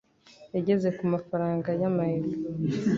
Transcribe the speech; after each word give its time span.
Yageze 0.55 0.87
ku 0.97 1.03
mafaranga. 1.13 1.69
yama 1.81 2.03
euro. 2.15 2.29